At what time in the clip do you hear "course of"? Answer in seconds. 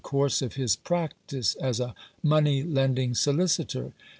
0.03-0.55